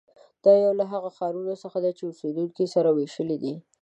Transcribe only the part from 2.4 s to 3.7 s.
یې سره وېشلي دي.